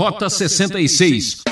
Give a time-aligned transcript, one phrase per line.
[0.00, 1.42] Rota 66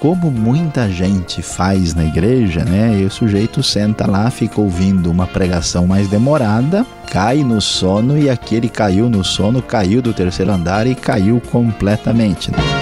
[0.00, 2.98] como muita gente faz na igreja, né?
[2.98, 8.28] E o sujeito senta lá, fica ouvindo uma pregação mais demorada, cai no sono e
[8.28, 12.50] aquele caiu no sono, caiu do terceiro andar e caiu completamente.
[12.50, 12.81] Né?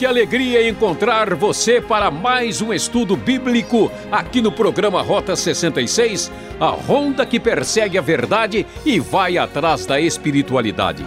[0.00, 6.68] Que alegria encontrar você para mais um estudo bíblico aqui no programa Rota 66, a
[6.68, 11.04] ronda que persegue a verdade e vai atrás da espiritualidade.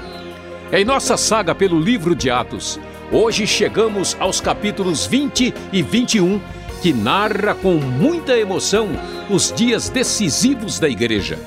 [0.71, 2.79] Em nossa saga pelo livro de Atos,
[3.11, 6.39] hoje chegamos aos capítulos 20 e 21,
[6.83, 8.89] que narra com muita emoção
[9.27, 11.39] os dias decisivos da igreja.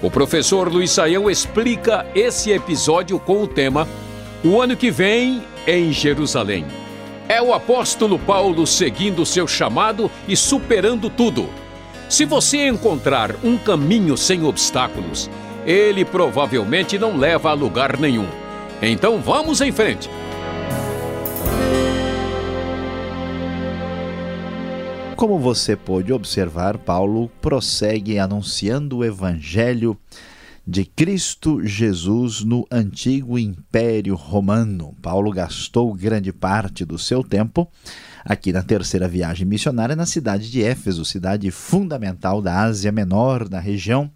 [0.00, 3.88] O professor Luiz Saião explica esse episódio com o tema
[4.44, 6.83] O ano que vem em Jerusalém.
[7.28, 11.48] É o apóstolo Paulo seguindo seu chamado e superando tudo.
[12.08, 15.30] Se você encontrar um caminho sem obstáculos,
[15.64, 18.28] ele provavelmente não leva a lugar nenhum.
[18.82, 20.10] Então vamos em frente.
[25.16, 29.96] Como você pôde observar, Paulo prossegue anunciando o evangelho
[30.66, 34.94] de Cristo Jesus no antigo Império Romano.
[35.02, 37.70] Paulo gastou grande parte do seu tempo
[38.24, 43.60] aqui na terceira viagem missionária na cidade de Éfeso, cidade fundamental da Ásia Menor, na
[43.60, 44.10] região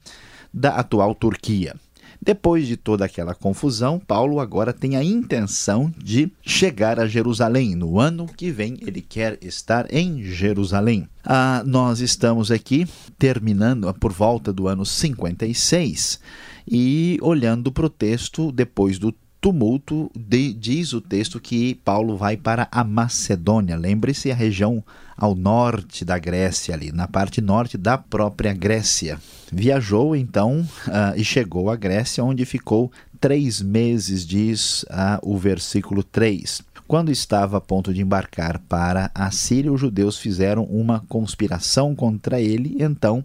[0.53, 1.75] da atual Turquia.
[2.21, 7.75] Depois de toda aquela confusão, Paulo agora tem a intenção de chegar a Jerusalém.
[7.75, 11.09] No ano que vem, ele quer estar em Jerusalém.
[11.25, 12.87] Ah, nós estamos aqui
[13.19, 16.21] terminando por volta do ano 56
[16.67, 22.37] e olhando para o texto depois do tumulto, de, diz o texto que Paulo vai
[22.37, 23.77] para a Macedônia.
[23.77, 24.85] Lembre-se a região
[25.19, 29.19] ao norte da Grécia, ali, na parte norte da própria Grécia.
[29.53, 36.05] Viajou então uh, e chegou à Grécia, onde ficou três meses, diz uh, o versículo
[36.05, 36.63] 3.
[36.87, 42.41] Quando estava a ponto de embarcar para a Síria, os judeus fizeram uma conspiração contra
[42.41, 43.25] ele, então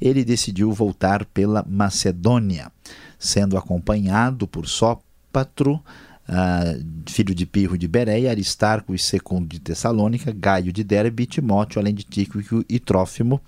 [0.00, 2.70] ele decidiu voltar pela Macedônia,
[3.16, 5.80] sendo acompanhado por Sópatro,
[6.28, 11.80] Uh, filho de Pirro de Bereia, Aristarco e Secundo de Tessalônica, Gaio de Derbe, Timóteo,
[11.80, 13.40] além de Tíquico e Trófimo,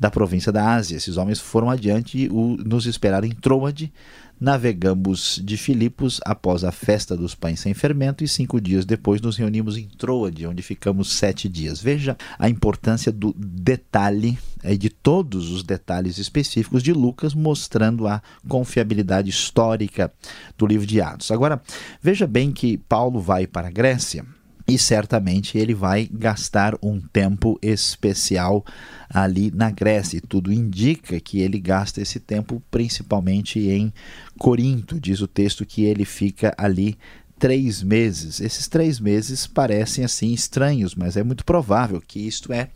[0.00, 0.96] da província da Ásia.
[0.96, 3.92] Esses homens foram adiante e nos esperaram em Troade,
[4.40, 9.36] Navegamos de Filipos após a festa dos pães sem fermento e cinco dias depois nos
[9.36, 11.80] reunimos em Troade, onde ficamos sete dias.
[11.80, 18.22] Veja a importância do detalhe e de todos os detalhes específicos de Lucas, mostrando a
[18.48, 20.12] confiabilidade histórica
[20.58, 21.30] do livro de Atos.
[21.30, 21.62] Agora,
[22.02, 24.24] veja bem que Paulo vai para a Grécia
[24.66, 28.64] e certamente ele vai gastar um tempo especial
[29.10, 30.16] ali na Grécia.
[30.16, 33.92] E tudo indica que ele gasta esse tempo principalmente em
[34.38, 34.98] Corinto.
[34.98, 36.96] Diz o texto que ele fica ali
[37.38, 38.40] três meses.
[38.40, 42.70] Esses três meses parecem assim estranhos, mas é muito provável que isto é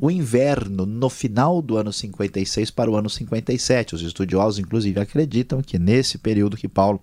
[0.00, 3.96] o inverno no final do ano 56 para o ano 57.
[3.96, 7.02] Os estudiosos, inclusive, acreditam que nesse período que Paulo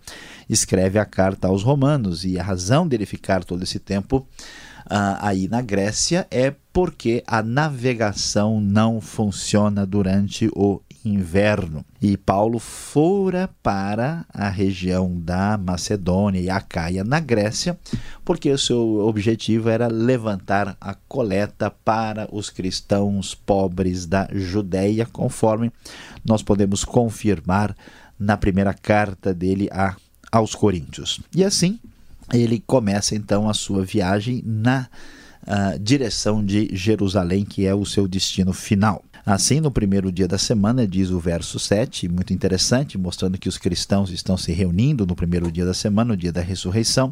[0.49, 4.25] escreve a carta aos Romanos e a razão dele ficar todo esse tempo
[4.85, 11.85] uh, aí na Grécia é porque a navegação não funciona durante o inverno.
[12.01, 17.77] E Paulo fora para a região da Macedônia e Acaia, na Grécia,
[18.23, 25.71] porque o seu objetivo era levantar a coleta para os cristãos pobres da Judéia, conforme
[26.23, 27.75] nós podemos confirmar
[28.19, 29.95] na primeira carta dele a,
[30.31, 31.19] aos Coríntios.
[31.33, 31.79] E assim,
[32.33, 34.87] ele começa então a sua viagem na
[35.43, 39.03] uh, direção de Jerusalém, que é o seu destino final.
[39.25, 43.57] Assim, no primeiro dia da semana, diz o verso 7, muito interessante, mostrando que os
[43.57, 47.11] cristãos estão se reunindo no primeiro dia da semana, no dia da ressurreição.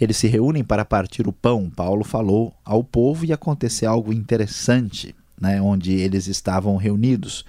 [0.00, 1.68] Eles se reúnem para partir o pão.
[1.68, 7.44] Paulo falou ao povo e aconteceu algo interessante, né, onde eles estavam reunidos.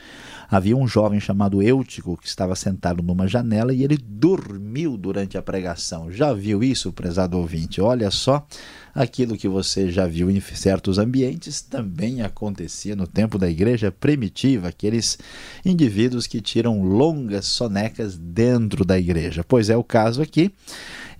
[0.50, 5.42] Havia um jovem chamado Eutico que estava sentado numa janela e ele dormiu durante a
[5.42, 6.12] pregação.
[6.12, 7.80] Já viu isso, prezado ouvinte?
[7.80, 8.46] Olha só
[8.94, 14.68] Aquilo que você já viu em certos ambientes também acontecia no tempo da igreja primitiva,
[14.68, 15.18] aqueles
[15.66, 19.46] indivíduos que tiram longas sonecas dentro da igreja.
[19.48, 20.52] Pois é o caso aqui.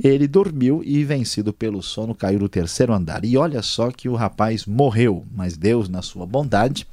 [0.04, 3.24] Ele dormiu e, vencido pelo sono, caiu do terceiro andar.
[3.24, 6.88] E olha só que o rapaz morreu, mas Deus, na sua bondade,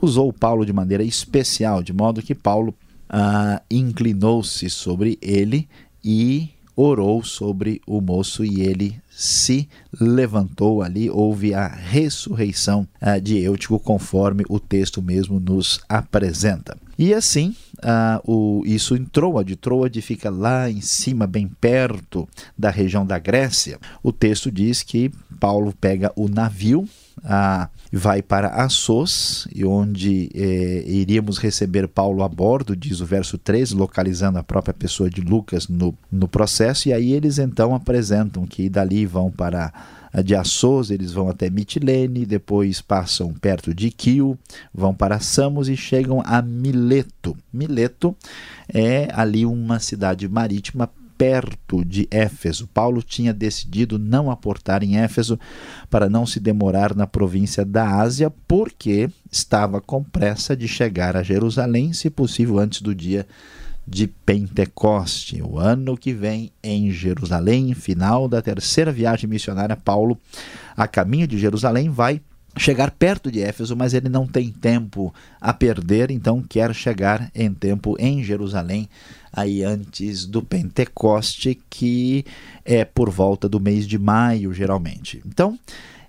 [0.00, 2.74] usou Paulo de maneira especial, de modo que Paulo
[3.08, 5.68] ah, inclinou-se sobre ele
[6.02, 9.68] e orou sobre o moço e ele se
[10.00, 16.76] levantou ali, houve a ressurreição uh, de Eutico, conforme o texto mesmo nos apresenta.
[16.98, 19.56] E assim, uh, o, isso em Troade.
[19.56, 22.28] Troade fica lá em cima, bem perto
[22.58, 23.78] da região da Grécia.
[24.02, 26.88] O texto diz que Paulo pega o navio
[27.92, 34.38] vai para Assos, onde eh, iríamos receber Paulo a bordo, diz o verso 13, localizando
[34.38, 39.06] a própria pessoa de Lucas no, no processo, e aí eles então apresentam que dali
[39.06, 39.72] vão para
[40.22, 44.38] de Assos, eles vão até Mitilene, depois passam perto de Quio,
[44.72, 47.36] vão para Samos e chegam a Mileto.
[47.52, 48.14] Mileto
[48.72, 50.88] é ali uma cidade marítima
[51.24, 52.66] perto de Éfeso.
[52.66, 55.40] Paulo tinha decidido não aportar em Éfeso
[55.88, 61.22] para não se demorar na província da Ásia, porque estava com pressa de chegar a
[61.22, 63.26] Jerusalém, se possível antes do dia
[63.88, 65.40] de Pentecoste.
[65.42, 70.18] O ano que vem em Jerusalém, final da terceira viagem missionária, Paulo,
[70.76, 72.20] a caminho de Jerusalém, vai
[72.56, 77.52] chegar perto de Éfeso, mas ele não tem tempo a perder, então quer chegar em
[77.52, 78.88] tempo em Jerusalém,
[79.32, 82.24] aí antes do Pentecoste, que
[82.64, 85.20] é por volta do mês de maio, geralmente.
[85.26, 85.58] Então,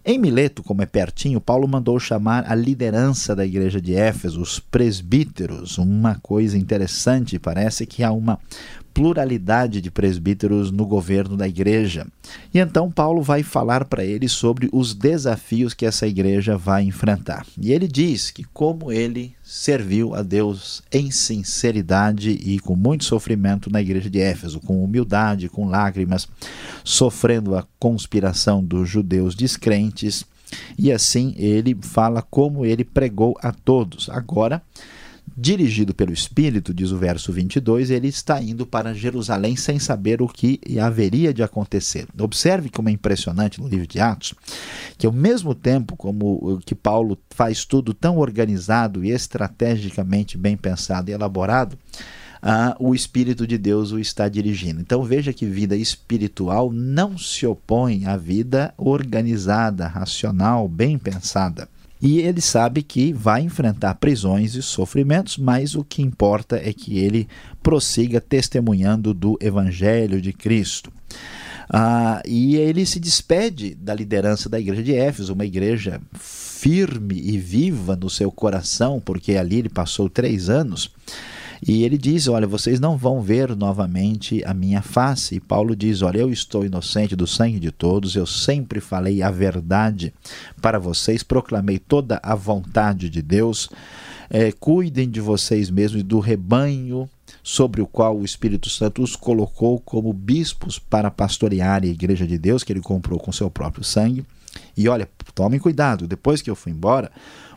[0.07, 4.59] em Mileto, como é pertinho, Paulo mandou chamar a liderança da igreja de Éfeso, os
[4.59, 5.79] presbíteros.
[5.79, 8.39] Uma coisa interessante, parece que há uma
[8.95, 12.07] pluralidade de presbíteros no governo da igreja.
[12.53, 17.45] E então Paulo vai falar para eles sobre os desafios que essa igreja vai enfrentar.
[17.61, 23.69] E ele diz que como ele serviu a Deus em sinceridade e com muito sofrimento
[23.69, 26.25] na igreja de Éfeso, com humildade, com lágrimas,
[26.81, 30.23] sofrendo a conspiração dos judeus descrentes,
[30.79, 34.09] e assim ele fala como ele pregou a todos.
[34.09, 34.61] Agora,
[35.37, 40.27] Dirigido pelo Espírito, diz o verso 22, ele está indo para Jerusalém sem saber o
[40.27, 42.07] que haveria de acontecer.
[42.17, 44.33] Observe como é impressionante no livro de Atos,
[44.97, 51.09] que ao mesmo tempo como que Paulo faz tudo tão organizado e estrategicamente bem pensado
[51.09, 51.77] e elaborado,
[52.41, 54.79] ah, o Espírito de Deus o está dirigindo.
[54.79, 61.67] Então veja que vida espiritual não se opõe à vida organizada, racional, bem pensada.
[62.01, 66.99] E ele sabe que vai enfrentar prisões e sofrimentos, mas o que importa é que
[66.99, 67.27] ele
[67.63, 70.91] prossiga testemunhando do Evangelho de Cristo.
[71.69, 77.37] Ah, e ele se despede da liderança da igreja de Éfeso, uma igreja firme e
[77.37, 80.91] viva no seu coração, porque ali ele passou três anos.
[81.61, 85.35] E ele diz: Olha, vocês não vão ver novamente a minha face.
[85.35, 89.31] E Paulo diz: Olha, eu estou inocente do sangue de todos, eu sempre falei a
[89.31, 90.13] verdade
[90.61, 93.69] para vocês, proclamei toda a vontade de Deus.
[94.29, 97.07] É, cuidem de vocês mesmos e do rebanho
[97.43, 102.37] sobre o qual o Espírito Santo os colocou como bispos para pastorear a igreja de
[102.37, 104.25] Deus, que ele comprou com seu próprio sangue.
[104.75, 107.11] E olha, tomem cuidado, depois que eu fui embora,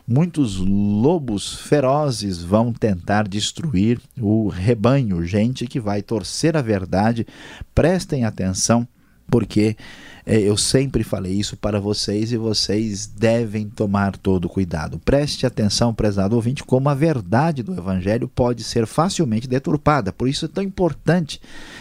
[0.09, 7.27] muitos lobos ferozes vão tentar destruir o rebanho, gente que vai torcer a verdade.
[7.75, 8.87] Prestem atenção,
[9.29, 9.77] porque
[10.25, 14.97] é, eu sempre falei isso para vocês e vocês devem tomar todo cuidado.
[14.97, 20.11] Preste atenção, prezado ouvinte, como a verdade do Evangelho pode ser facilmente deturpada.
[20.11, 21.39] Por isso é tão importante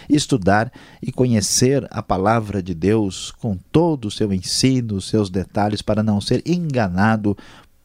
[0.08, 0.70] estudar
[1.02, 6.20] e conhecer a palavra de Deus com todo o seu ensino, seus detalhes, para não
[6.20, 7.34] ser enganado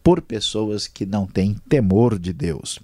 [0.04, 2.80] por pessoas que não têm temor de Deus.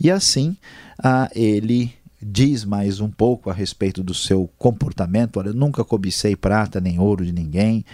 [0.00, 0.56] E assim,
[0.98, 1.92] ah, ele
[2.26, 5.36] diz mais um pouco a respeito do seu comportamento.
[5.36, 7.84] Olha, eu nunca cobicei prata nem ouro de ninguém.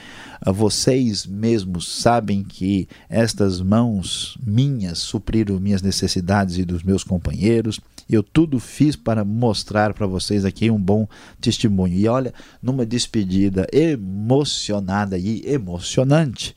[0.40, 7.80] Ah, vocês mesmos sabem que estas mãos minhas supriram minhas necessidades e dos meus companheiros.
[8.10, 11.06] Eu tudo fiz para mostrar para vocês aqui um bom
[11.40, 11.94] testemunho.
[11.94, 16.54] E olha, numa despedida emocionada e emocionante,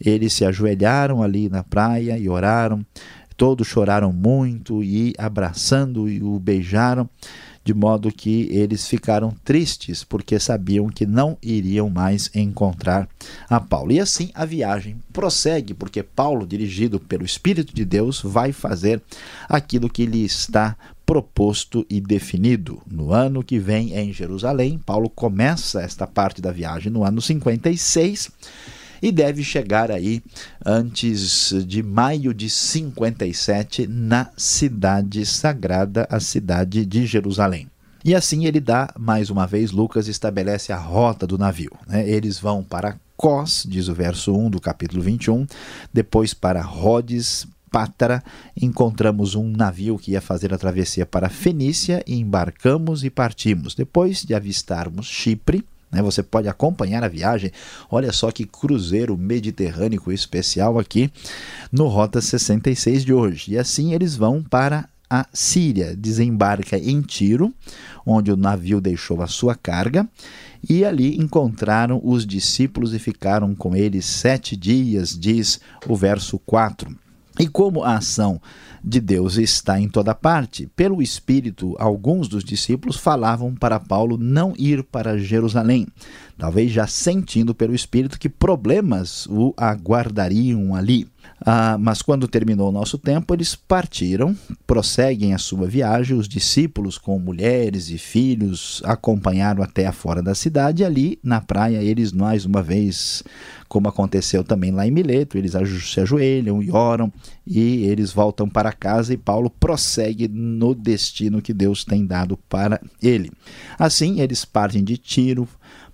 [0.00, 2.84] eles se ajoelharam ali na praia e oraram.
[3.36, 7.08] Todos choraram muito e abraçando e o beijaram,
[7.62, 13.06] de modo que eles ficaram tristes porque sabiam que não iriam mais encontrar
[13.48, 13.92] a Paulo.
[13.92, 19.02] E assim a viagem prossegue, porque Paulo, dirigido pelo Espírito de Deus, vai fazer
[19.48, 20.74] aquilo que lhe está
[21.06, 22.82] proposto e definido.
[22.84, 28.30] No ano que vem em Jerusalém, Paulo começa esta parte da viagem no ano 56
[29.00, 30.20] e deve chegar aí
[30.64, 37.70] antes de maio de 57 na cidade sagrada, a cidade de Jerusalém.
[38.04, 41.72] E assim ele dá, mais uma vez, Lucas estabelece a rota do navio.
[41.86, 42.08] Né?
[42.08, 45.46] Eles vão para Cós, diz o verso 1 do capítulo 21,
[45.92, 48.22] depois para Rhodes, Pátara,
[48.60, 53.74] encontramos um navio que ia fazer a travessia para Fenícia, e embarcamos e partimos.
[53.74, 57.50] Depois de avistarmos Chipre, né, você pode acompanhar a viagem.
[57.90, 61.10] Olha só que cruzeiro mediterrâneo especial aqui
[61.70, 63.52] no Rota 66 de hoje.
[63.52, 67.54] E assim eles vão para a Síria, desembarca em Tiro,
[68.04, 70.08] onde o navio deixou a sua carga,
[70.68, 77.05] e ali encontraram os discípulos e ficaram com eles sete dias, diz o verso 4.
[77.38, 78.40] E como a ação
[78.82, 84.54] de Deus está em toda parte, pelo Espírito, alguns dos discípulos falavam para Paulo não
[84.56, 85.86] ir para Jerusalém,
[86.38, 91.06] talvez já sentindo pelo Espírito que problemas o aguardariam ali.
[91.44, 94.34] Ah, mas quando terminou o nosso tempo, eles partiram,
[94.66, 96.16] prosseguem a sua viagem.
[96.16, 100.84] Os discípulos, com mulheres e filhos, acompanharam até fora da cidade.
[100.84, 103.22] Ali, na praia, eles mais uma vez,
[103.68, 105.52] como aconteceu também lá em Mileto, eles
[105.84, 107.12] se ajoelham e oram
[107.46, 109.12] e eles voltam para casa.
[109.12, 113.30] E Paulo prossegue no destino que Deus tem dado para ele.
[113.78, 115.46] Assim, eles partem de Tiro,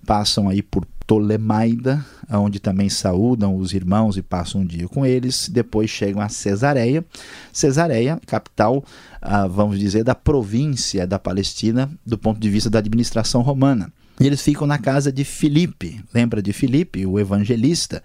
[0.07, 5.47] passam aí por Ptolemaida, onde também saúdam os irmãos e passam um dia com eles.
[5.47, 7.05] Depois chegam a Cesareia.
[7.53, 8.83] Cesareia, capital,
[9.21, 13.93] ah, vamos dizer, da província da Palestina, do ponto de vista da administração romana.
[14.19, 16.03] E eles ficam na casa de Filipe.
[16.15, 18.03] Lembra de Filipe, o evangelista,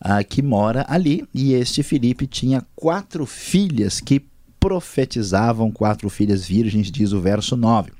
[0.00, 1.28] ah, que mora ali.
[1.32, 4.20] E este Filipe tinha quatro filhas que
[4.58, 7.92] profetizavam, quatro filhas virgens, diz o verso 9.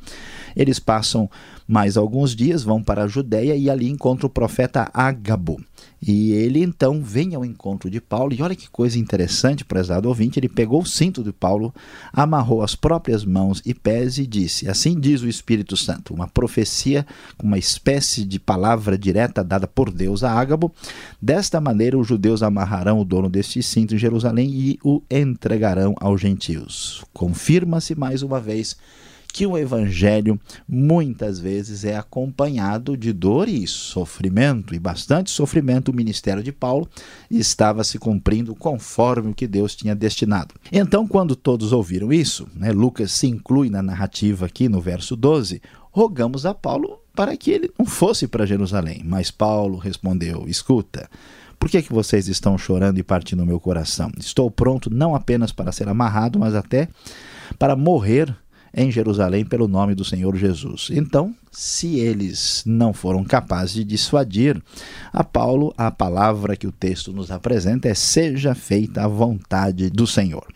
[0.59, 1.31] Eles passam
[1.69, 5.61] mais alguns dias, vão para a Judéia e ali encontram o profeta Ágabo.
[6.01, 10.39] E ele então vem ao encontro de Paulo, e olha que coisa interessante, prezado ouvinte,
[10.39, 11.75] ele pegou o cinto de Paulo,
[12.13, 17.07] amarrou as próprias mãos e pés e disse: Assim diz o Espírito Santo, uma profecia,
[17.43, 20.73] uma espécie de palavra direta dada por Deus a Ágabo.
[21.21, 26.21] Desta maneira, os judeus amarrarão o dono deste cinto em Jerusalém e o entregarão aos
[26.21, 27.05] gentios.
[27.13, 28.77] Confirma-se mais uma vez
[29.33, 35.91] que o evangelho muitas vezes é acompanhado de dor e sofrimento, e bastante sofrimento.
[35.91, 36.89] O ministério de Paulo
[37.31, 40.55] estava se cumprindo conforme o que Deus tinha destinado.
[40.73, 45.61] Então, quando todos ouviram isso, né, Lucas se inclui na narrativa aqui no verso 12,
[45.93, 49.03] rogamos a Paulo para que ele não fosse para Jerusalém.
[49.05, 51.09] Mas Paulo respondeu: Escuta.
[51.59, 54.13] Por que, que vocês estão chorando e partindo o meu coração?
[54.17, 56.89] Estou pronto não apenas para ser amarrado, mas até
[57.59, 58.33] para morrer
[58.75, 60.89] em Jerusalém pelo nome do Senhor Jesus.
[60.93, 64.61] Então, se eles não foram capazes de dissuadir
[65.13, 70.07] a Paulo, a palavra que o texto nos apresenta é: seja feita a vontade do
[70.07, 70.47] Senhor.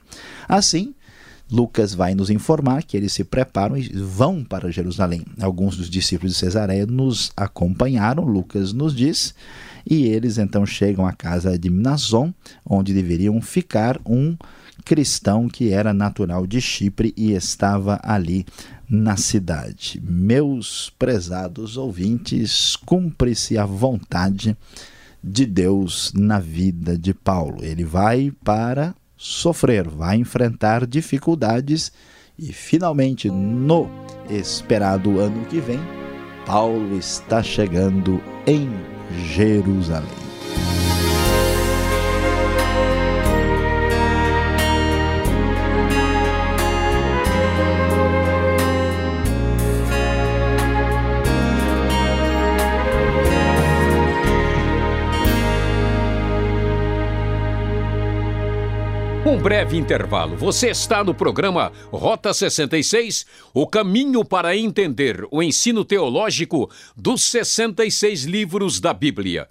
[0.49, 0.95] Assim,
[1.53, 5.23] Lucas vai nos informar que eles se preparam e vão para Jerusalém.
[5.39, 9.35] Alguns dos discípulos de Cesareia nos acompanharam, Lucas nos diz,
[9.89, 12.33] e eles então chegam à casa de Mnason,
[12.65, 14.35] onde deveriam ficar um
[14.85, 18.45] cristão que era natural de Chipre e estava ali
[18.89, 20.03] na cidade.
[20.05, 24.57] Meus prezados ouvintes, cumpre-se a vontade
[25.23, 27.65] de Deus na vida de Paulo.
[27.65, 31.93] Ele vai para sofrer, vai enfrentar dificuldades
[32.39, 33.89] e finalmente no
[34.29, 35.81] esperado ano que vem,
[36.45, 38.69] Paulo está chegando em
[39.33, 40.22] Jerusalém.
[59.33, 60.37] Um breve intervalo.
[60.37, 63.25] Você está no programa Rota 66,
[63.55, 69.49] o caminho para entender o ensino teológico dos 66 livros da Bíblia.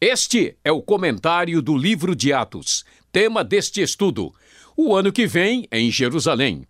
[0.00, 4.34] Este é o comentário do livro de Atos, tema deste estudo.
[4.76, 6.66] O ano que vem em Jerusalém.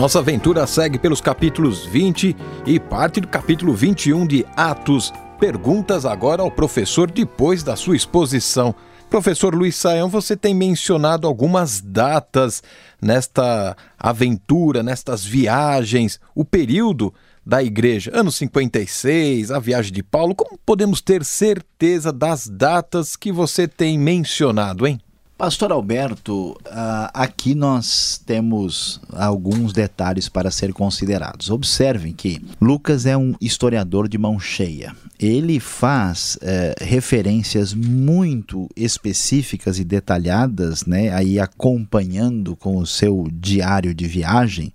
[0.00, 5.12] Nossa aventura segue pelos capítulos 20 e parte do capítulo 21 de Atos.
[5.38, 8.74] Perguntas agora ao professor depois da sua exposição.
[9.10, 12.62] Professor Luiz Saião, você tem mencionado algumas datas
[12.98, 17.12] nesta aventura, nestas viagens, o período
[17.44, 23.30] da igreja, ano 56, a viagem de Paulo, como podemos ter certeza das datas que
[23.30, 24.98] você tem mencionado, hein?
[25.40, 31.48] Pastor Alberto, ah, aqui nós temos alguns detalhes para ser considerados.
[31.48, 34.94] Observem que Lucas é um historiador de mão cheia.
[35.18, 43.94] Ele faz é, referências muito específicas e detalhadas, né, aí acompanhando com o seu diário
[43.94, 44.74] de viagem.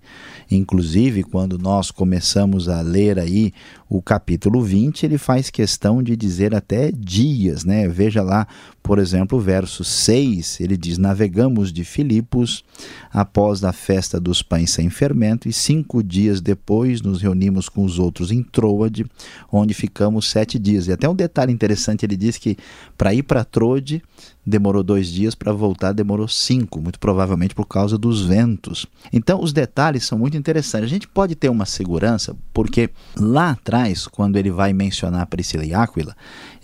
[0.50, 3.52] Inclusive, quando nós começamos a ler aí
[3.88, 7.88] o capítulo 20, ele faz questão de dizer até dias, né?
[7.88, 8.46] Veja lá,
[8.86, 12.64] por exemplo, verso 6, ele diz: Navegamos de Filipos
[13.12, 17.98] após a festa dos pães sem fermento, e cinco dias depois nos reunimos com os
[17.98, 19.04] outros em Troade,
[19.50, 20.86] onde ficamos sete dias.
[20.86, 22.56] E até um detalhe interessante: ele diz que
[22.96, 24.00] para ir para Troade
[24.46, 28.86] demorou dois dias, para voltar demorou cinco, muito provavelmente por causa dos ventos.
[29.12, 30.86] Então, os detalhes são muito interessantes.
[30.86, 35.74] A gente pode ter uma segurança, porque lá atrás, quando ele vai mencionar Priscila e
[35.74, 36.14] Áquila,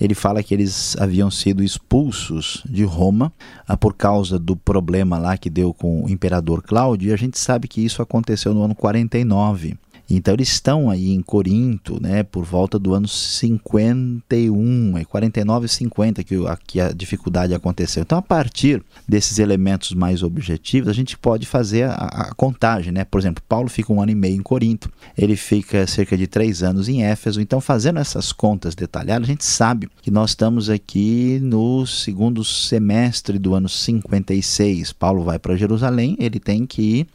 [0.01, 3.33] ele fala que eles haviam sido expulsos de Roma
[3.67, 7.39] ah, por causa do problema lá que deu com o imperador Cláudio, e a gente
[7.39, 9.77] sabe que isso aconteceu no ano 49.
[10.17, 15.69] Então eles estão aí em Corinto, né, por volta do ano 51, é 49 e
[15.69, 18.03] 50 que, que a dificuldade aconteceu.
[18.03, 23.05] Então a partir desses elementos mais objetivos, a gente pode fazer a, a, contagem, né?
[23.05, 26.63] Por exemplo, Paulo fica um ano e meio em Corinto, ele fica cerca de três
[26.63, 27.41] anos em Éfeso.
[27.41, 33.39] Então fazendo essas contas detalhadas, a gente sabe que nós estamos aqui no segundo semestre
[33.39, 34.93] do ano 56.
[34.93, 37.07] Paulo vai para Jerusalém, ele tem que ir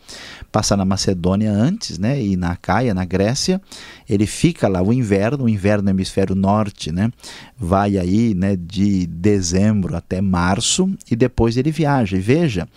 [0.52, 3.62] passar na Macedônia antes, né, e na Caia na Grécia,
[4.10, 7.12] ele fica lá o inverno, o inverno no hemisfério norte, né?
[7.58, 12.18] Vai aí, né, de dezembro até março e depois ele viaja.
[12.18, 12.68] E veja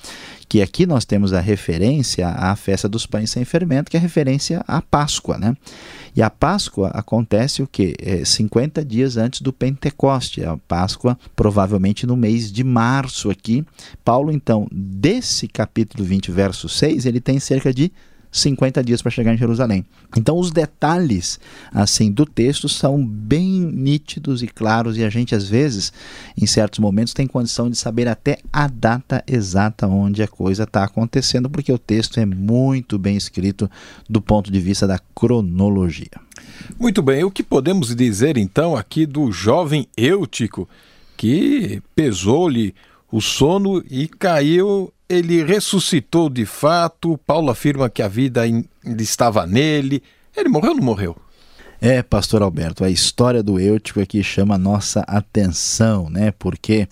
[0.51, 4.65] que aqui nós temos a referência à festa dos pães sem fermento, que é referência
[4.67, 5.57] à Páscoa, né?
[6.15, 7.95] E a Páscoa acontece o que?
[8.01, 10.45] É 50 dias antes do Pentecoste.
[10.45, 13.65] A Páscoa provavelmente no mês de março aqui.
[14.05, 17.93] Paulo, então, desse capítulo 20, verso 6, ele tem cerca de
[18.31, 19.85] 50 dias para chegar em Jerusalém.
[20.17, 21.41] Então os detalhes
[21.73, 25.93] assim do texto são bem nítidos e claros e a gente às vezes,
[26.37, 30.85] em certos momentos, tem condição de saber até a data exata onde a coisa está
[30.85, 33.71] acontecendo, porque o texto é muito bem escrito
[34.09, 36.11] do ponto de vista da cronologia.
[36.79, 40.69] Muito bem, o que podemos dizer então aqui do jovem Eutico
[41.17, 42.75] que pesou-lhe
[43.13, 47.19] o sono e caiu ele ressuscitou de fato.
[47.27, 48.43] Paulo afirma que a vida
[48.97, 50.01] estava nele.
[50.37, 51.17] Ele morreu ou não morreu?
[51.83, 56.31] É, pastor Alberto, a história do Eutico aqui chama a nossa atenção, né?
[56.39, 56.87] Porque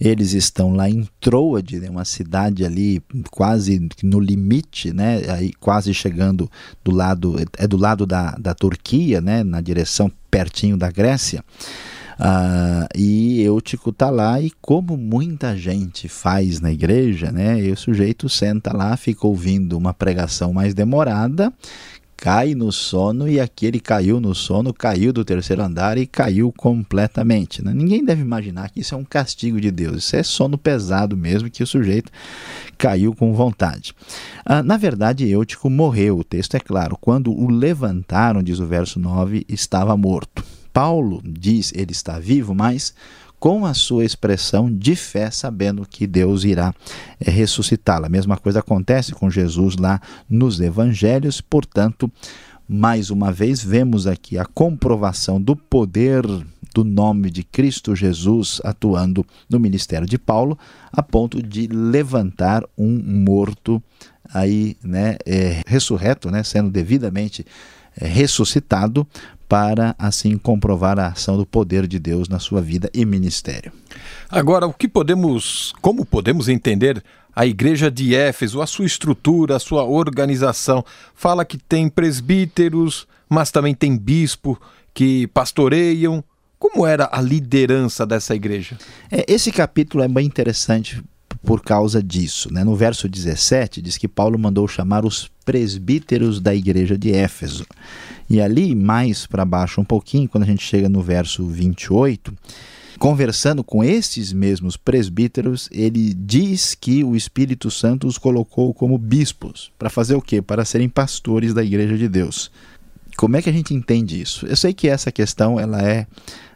[0.00, 1.90] eles estão lá em Troade, né?
[1.90, 3.02] uma cidade ali
[3.32, 5.22] quase no limite, né?
[5.28, 6.48] Aí quase chegando
[6.84, 9.42] do lado é do lado da, da Turquia, né?
[9.42, 11.44] Na direção pertinho da Grécia.
[12.20, 13.27] Ah, e
[13.58, 17.60] Eutico está lá e como muita gente faz na igreja, né?
[17.60, 21.52] E o sujeito senta lá, fica ouvindo uma pregação mais demorada,
[22.16, 26.52] cai no sono e aqui ele caiu no sono, caiu do terceiro andar e caiu
[26.52, 27.64] completamente.
[27.64, 27.72] Né?
[27.74, 31.50] Ninguém deve imaginar que isso é um castigo de Deus, isso é sono pesado mesmo
[31.50, 32.12] que o sujeito
[32.76, 33.92] caiu com vontade.
[34.44, 39.00] Ah, na verdade, Eutico morreu, o texto é claro, quando o levantaram, diz o verso
[39.00, 40.44] 9, estava morto.
[40.72, 42.94] Paulo diz ele está vivo, mas
[43.38, 46.74] com a sua expressão de fé, sabendo que Deus irá
[47.20, 48.06] é, ressuscitá-la.
[48.06, 52.10] A mesma coisa acontece com Jesus lá nos evangelhos, portanto,
[52.68, 56.24] mais uma vez vemos aqui a comprovação do poder
[56.74, 60.58] do nome de Cristo Jesus atuando no ministério de Paulo,
[60.92, 63.82] a ponto de levantar um morto
[64.32, 67.44] aí, né, é, ressurreto, né, sendo devidamente
[67.98, 69.06] é, ressuscitado
[69.48, 73.72] para assim comprovar a ação do poder de Deus na sua vida e ministério.
[74.28, 77.02] Agora, o que podemos, como podemos entender
[77.34, 80.84] a igreja de Éfeso, a sua estrutura, a sua organização?
[81.14, 84.60] Fala que tem presbíteros, mas também tem bispo
[84.92, 86.22] que pastoreiam.
[86.58, 88.76] Como era a liderança dessa igreja?
[89.10, 91.02] É, esse capítulo é bem interessante
[91.42, 92.52] por causa disso.
[92.52, 92.64] Né?
[92.64, 97.66] No verso 17 diz que Paulo mandou chamar os presbíteros da igreja de Éfeso.
[98.28, 102.34] E ali, mais para baixo um pouquinho, quando a gente chega no verso 28,
[102.98, 109.70] conversando com esses mesmos presbíteros, ele diz que o Espírito Santo os colocou como bispos.
[109.78, 110.42] Para fazer o quê?
[110.42, 112.50] Para serem pastores da igreja de Deus.
[113.18, 114.46] Como é que a gente entende isso?
[114.46, 116.06] Eu sei que essa questão ela é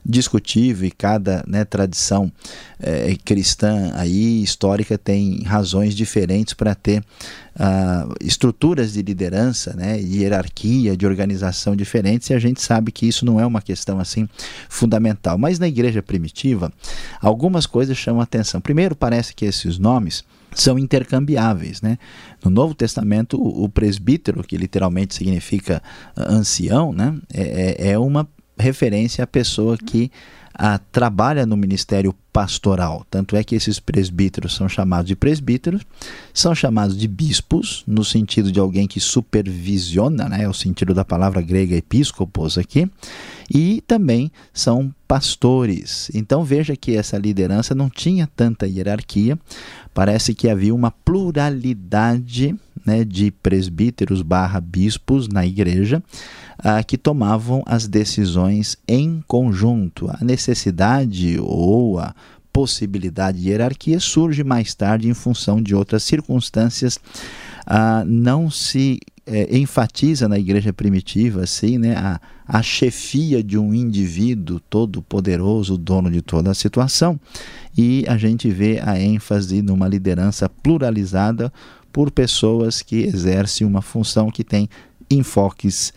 [0.06, 2.30] discutível e cada né, tradição
[2.78, 10.20] é, cristã aí histórica tem razões diferentes para ter uh, estruturas de liderança, né, de
[10.20, 14.28] hierarquia, de organização diferentes e a gente sabe que isso não é uma questão assim
[14.68, 15.36] fundamental.
[15.36, 16.72] Mas na igreja primitiva
[17.20, 18.60] algumas coisas chamam a atenção.
[18.60, 20.22] Primeiro parece que esses nomes
[20.54, 21.80] são intercambiáveis.
[21.82, 21.98] Né?
[22.44, 25.82] No Novo Testamento, o presbítero, que literalmente significa
[26.16, 27.18] ancião, né?
[27.32, 30.10] é, é, é uma referência à pessoa que
[30.54, 33.06] a, trabalha no ministério pastoral.
[33.10, 35.82] Tanto é que esses presbíteros são chamados de presbíteros,
[36.32, 41.04] são chamados de bispos, no sentido de alguém que supervisiona, né, é o sentido da
[41.04, 42.90] palavra grega episcopos aqui,
[43.52, 46.10] e também são pastores.
[46.14, 49.38] Então veja que essa liderança não tinha tanta hierarquia,
[49.92, 56.02] parece que havia uma pluralidade né, de presbíteros barra bispos na igreja,
[56.58, 60.08] ah, que tomavam as decisões em conjunto.
[60.08, 62.14] A necessidade ou a
[62.52, 66.98] possibilidade de hierarquia surge mais tarde em função de outras circunstâncias.
[67.66, 73.72] Ah, não se é, enfatiza na igreja primitiva assim, né, a, a chefia de um
[73.72, 77.18] indivíduo todo poderoso, dono de toda a situação,
[77.76, 81.52] e a gente vê a ênfase numa liderança pluralizada
[81.92, 84.68] por pessoas que exercem uma função que tem
[85.10, 85.92] enfoques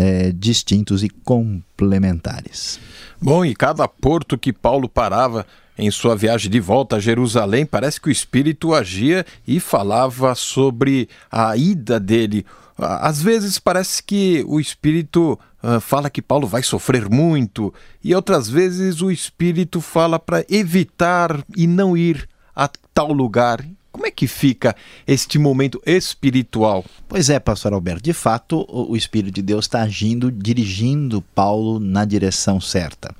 [0.00, 2.80] é, distintos e complementares.
[3.20, 8.00] Bom, e cada porto que Paulo parava em sua viagem de volta a Jerusalém, parece
[8.00, 12.46] que o Espírito agia e falava sobre a ida dele.
[12.78, 18.48] Às vezes parece que o Espírito uh, fala que Paulo vai sofrer muito, e outras
[18.48, 23.62] vezes o Espírito fala para evitar e não ir a tal lugar.
[24.00, 24.74] Como é que fica
[25.06, 26.82] este momento espiritual?
[27.06, 32.06] Pois é, pastor Alberto, de fato o Espírito de Deus está agindo, dirigindo Paulo na
[32.06, 33.14] direção certa.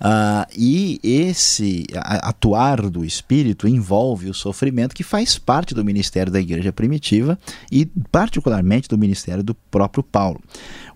[0.00, 6.40] Uh, e esse atuar do Espírito envolve o sofrimento que faz parte do ministério da
[6.40, 7.36] igreja primitiva
[7.70, 10.40] e, particularmente, do ministério do próprio Paulo.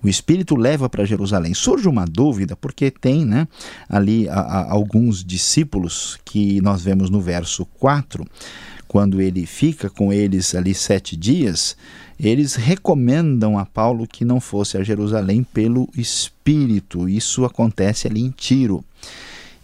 [0.03, 1.53] O Espírito leva para Jerusalém.
[1.53, 3.49] Surge uma dúvida, porque tem né,
[3.89, 8.25] ali a, a, alguns discípulos que nós vemos no verso 4
[8.89, 11.77] quando ele fica com eles ali sete dias,
[12.19, 17.09] eles recomendam a Paulo que não fosse a Jerusalém pelo Espírito.
[17.09, 18.85] Isso acontece ali em Tiro.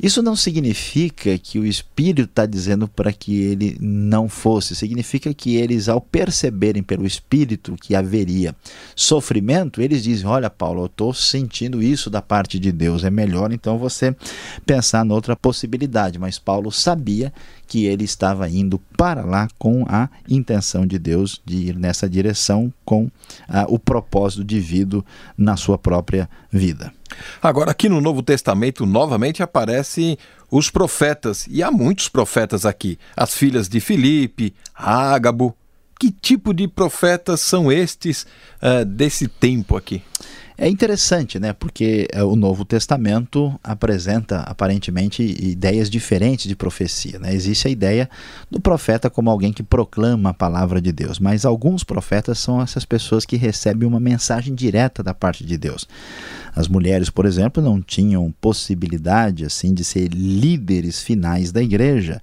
[0.03, 5.55] Isso não significa que o Espírito está dizendo para que ele não fosse, significa que
[5.55, 8.53] eles, ao perceberem pelo Espírito que haveria
[8.97, 13.53] sofrimento, eles dizem: Olha, Paulo, eu estou sentindo isso da parte de Deus, é melhor
[13.53, 14.13] então você
[14.67, 16.19] pensar noutra possibilidade.
[16.19, 17.33] Mas Paulo sabia
[17.73, 22.71] que ele estava indo para lá com a intenção de Deus de ir nessa direção,
[22.85, 23.11] com
[23.49, 25.03] ah, o propósito divido
[25.39, 26.93] na sua própria vida.
[27.41, 30.19] Agora, aqui no Novo Testamento, novamente aparecem
[30.51, 35.57] os profetas, e há muitos profetas aqui: as filhas de Filipe, Ágabo.
[35.99, 38.27] Que tipo de profetas são estes
[38.61, 40.03] uh, desse tempo aqui?
[40.57, 41.53] É interessante, né?
[41.53, 47.19] Porque é, o Novo Testamento apresenta aparentemente ideias diferentes de profecia.
[47.19, 47.35] Né?
[47.35, 48.09] Existe a ideia
[48.51, 52.85] do profeta como alguém que proclama a palavra de Deus, mas alguns profetas são essas
[52.85, 55.89] pessoas que recebem uma mensagem direta da parte de Deus.
[56.55, 62.21] As mulheres, por exemplo, não tinham possibilidade assim de ser líderes finais da igreja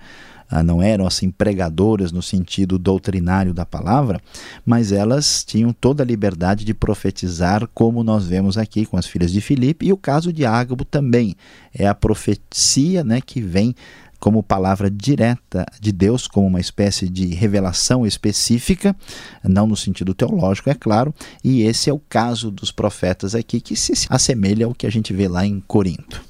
[0.63, 4.19] não eram assim pregadoras no sentido doutrinário da palavra,
[4.65, 9.31] mas elas tinham toda a liberdade de profetizar, como nós vemos aqui com as filhas
[9.31, 11.35] de Filipe, e o caso de Ágabo também
[11.73, 13.75] é a profecia, né, que vem
[14.19, 18.95] como palavra direta de Deus, como uma espécie de revelação específica,
[19.43, 23.75] não no sentido teológico, é claro, e esse é o caso dos profetas aqui, que
[23.75, 26.21] se assemelha ao que a gente vê lá em Corinto.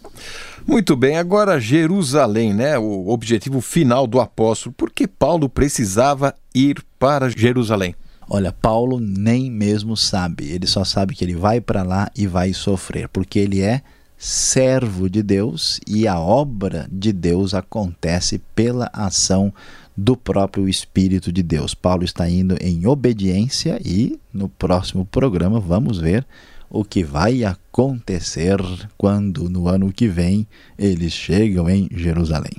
[0.67, 2.77] Muito bem, agora Jerusalém, né?
[2.77, 4.73] O objetivo final do apóstolo.
[4.73, 7.95] Por que Paulo precisava ir para Jerusalém?
[8.29, 10.51] Olha, Paulo nem mesmo sabe.
[10.51, 13.81] Ele só sabe que ele vai para lá e vai sofrer, porque ele é
[14.17, 19.51] servo de Deus e a obra de Deus acontece pela ação
[19.95, 21.73] do próprio Espírito de Deus.
[21.73, 26.25] Paulo está indo em obediência e no próximo programa vamos ver
[26.69, 28.59] o que vai acontecer
[28.97, 32.53] quando no ano que vem eles chegam em Jerusalém.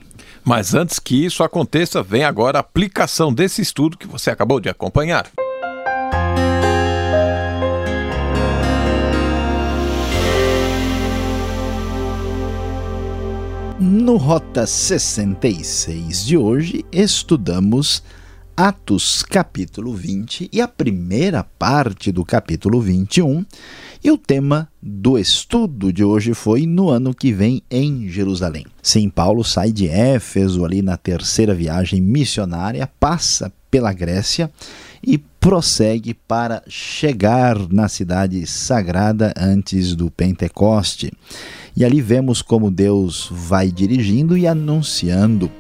[0.45, 4.69] Mas antes que isso aconteça, vem agora a aplicação desse estudo que você acabou de
[4.69, 5.31] acompanhar.
[13.79, 18.03] No Rota 66 de hoje, estudamos
[18.57, 23.43] Atos capítulo 20 e a primeira parte do capítulo 21.
[24.03, 28.65] E o tema do estudo de hoje foi no ano que vem em Jerusalém.
[28.83, 34.51] Sim, Paulo sai de Éfeso ali na terceira viagem missionária, passa pela Grécia
[35.07, 41.13] e prossegue para chegar na cidade sagrada antes do Pentecoste.
[41.77, 45.51] E ali vemos como Deus vai dirigindo e anunciando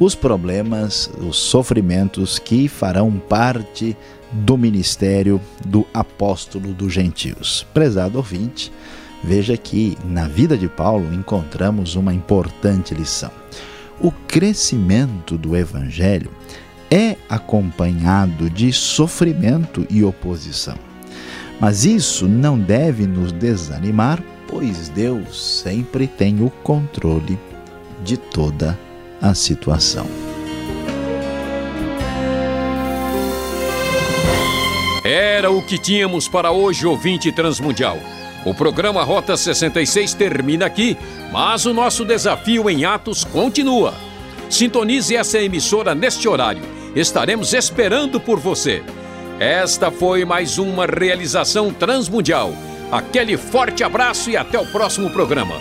[0.00, 3.94] os problemas, os sofrimentos que farão parte
[4.32, 7.66] do ministério do apóstolo dos gentios.
[7.74, 8.72] Prezado ouvinte,
[9.22, 13.30] veja que na vida de Paulo encontramos uma importante lição.
[14.00, 16.30] O crescimento do evangelho
[16.90, 20.76] é acompanhado de sofrimento e oposição.
[21.60, 27.38] Mas isso não deve nos desanimar, pois Deus sempre tem o controle
[28.02, 28.89] de toda a
[29.20, 30.06] a situação.
[35.04, 37.98] Era o que tínhamos para hoje, ouvinte transmundial.
[38.44, 40.96] O programa Rota 66 termina aqui,
[41.32, 43.94] mas o nosso desafio em Atos continua.
[44.48, 46.62] Sintonize essa emissora neste horário.
[46.94, 48.82] Estaremos esperando por você.
[49.38, 52.52] Esta foi mais uma realização transmundial.
[52.90, 55.54] Aquele forte abraço e até o próximo programa.